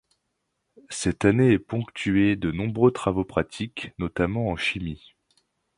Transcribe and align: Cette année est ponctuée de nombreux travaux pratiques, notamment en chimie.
Cette 0.89 1.25
année 1.25 1.51
est 1.51 1.59
ponctuée 1.59 2.35
de 2.35 2.49
nombreux 2.49 2.89
travaux 2.91 3.23
pratiques, 3.23 3.91
notamment 3.99 4.47
en 4.49 4.55
chimie. 4.55 5.13